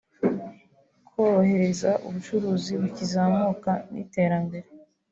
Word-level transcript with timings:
korohereza 1.09 1.89
abacuruzi 2.07 2.71
bakizamuka 2.81 3.71
n’iterambere 3.91 4.67